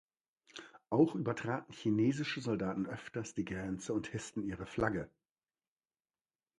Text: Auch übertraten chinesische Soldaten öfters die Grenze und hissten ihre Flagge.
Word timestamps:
Auch 0.89 1.13
übertraten 1.13 1.73
chinesische 1.75 2.41
Soldaten 2.41 2.87
öfters 2.87 3.35
die 3.35 3.45
Grenze 3.45 3.93
und 3.93 4.07
hissten 4.07 4.41
ihre 4.41 4.65
Flagge. 4.65 5.11